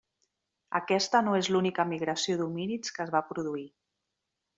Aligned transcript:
Aquesta 0.77 1.19
no 1.27 1.35
és 1.39 1.49
l'única 1.55 1.85
migració 1.89 2.39
d'homínids 2.39 2.95
que 2.97 3.05
es 3.09 3.13
va 3.17 3.23
produir. 3.29 3.67